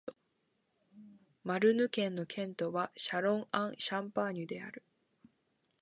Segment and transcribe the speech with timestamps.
[1.43, 4.83] マルヌ県の県都はシャロン＝アン＝シャンパーニュである